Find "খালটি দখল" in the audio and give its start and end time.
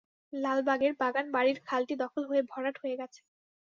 1.67-2.23